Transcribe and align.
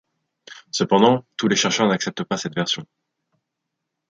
Cependant, 0.71 1.23
tous 1.37 1.47
les 1.47 1.55
chercheurs 1.55 1.87
n'acceptent 1.87 2.23
pas 2.23 2.35
cette 2.35 2.55
version. 2.55 2.87